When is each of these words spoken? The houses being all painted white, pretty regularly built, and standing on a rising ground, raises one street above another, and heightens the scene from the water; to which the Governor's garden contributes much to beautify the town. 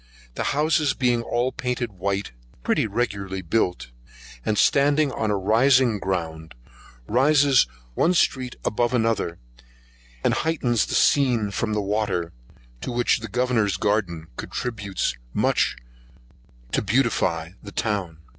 The 0.33 0.45
houses 0.57 0.95
being 0.95 1.21
all 1.21 1.51
painted 1.51 1.91
white, 1.91 2.31
pretty 2.63 2.87
regularly 2.87 3.43
built, 3.43 3.91
and 4.43 4.57
standing 4.57 5.11
on 5.11 5.29
a 5.29 5.37
rising 5.37 5.99
ground, 5.99 6.55
raises 7.07 7.67
one 7.93 8.15
street 8.15 8.55
above 8.65 8.95
another, 8.95 9.37
and 10.23 10.33
heightens 10.33 10.87
the 10.87 10.95
scene 10.95 11.51
from 11.51 11.73
the 11.73 11.81
water; 11.81 12.33
to 12.81 12.91
which 12.91 13.19
the 13.19 13.27
Governor's 13.29 13.77
garden 13.77 14.25
contributes 14.37 15.15
much 15.35 15.75
to 16.71 16.81
beautify 16.81 17.49
the 17.61 17.71
town. 17.71 18.21